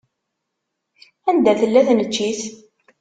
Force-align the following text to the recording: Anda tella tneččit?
Anda 1.29 1.51
tella 1.59 1.81
tneččit? 1.87 2.41